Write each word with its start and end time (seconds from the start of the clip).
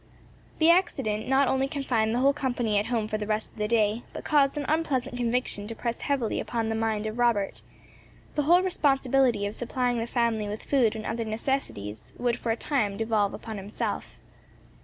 This 0.57 0.71
accident 0.71 1.27
not 1.27 1.47
only 1.47 1.67
confined 1.67 2.15
the 2.15 2.21
whole 2.21 2.33
company 2.33 2.79
at 2.79 2.87
home 2.87 3.07
for 3.07 3.19
the 3.19 3.27
rest 3.27 3.51
of 3.51 3.57
the 3.59 3.67
day, 3.67 4.01
but 4.13 4.23
caused 4.23 4.57
an 4.57 4.65
unpleasant 4.67 5.15
conviction 5.15 5.67
to 5.67 5.75
press 5.75 6.01
heavily 6.01 6.39
upon 6.39 6.69
the 6.69 6.73
mind 6.73 7.05
of 7.05 7.19
Robert 7.19 7.61
the 8.33 8.41
whole 8.41 8.63
responsibility 8.63 9.45
of 9.45 9.53
supplying 9.53 9.99
the 9.99 10.07
family 10.07 10.47
with 10.47 10.63
food 10.63 10.95
and 10.95 11.05
other 11.05 11.23
necessaries 11.23 12.13
would 12.17 12.39
for 12.39 12.51
a 12.51 12.55
time 12.55 12.97
devolve 12.97 13.35
upon 13.35 13.57
himself. 13.57 14.17